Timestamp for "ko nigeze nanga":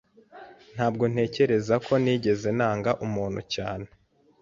1.85-2.91